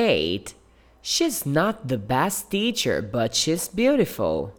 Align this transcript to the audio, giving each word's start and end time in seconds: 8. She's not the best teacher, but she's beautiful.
8. 0.00 0.54
She's 1.02 1.44
not 1.44 1.88
the 1.88 1.98
best 1.98 2.50
teacher, 2.50 3.02
but 3.02 3.34
she's 3.34 3.68
beautiful. 3.68 4.54